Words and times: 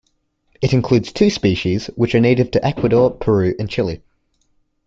It 0.63 0.73
includes 0.73 1.11
two 1.11 1.29
species, 1.29 1.85
which 1.95 2.15
are 2.15 2.19
native 2.19 2.49
to 2.49 2.65
Ecuador, 2.65 3.11
Peru 3.11 3.53
and 3.59 3.69
Chile. 3.69 4.01